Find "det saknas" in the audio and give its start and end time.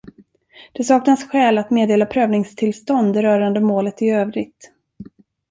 0.73-1.23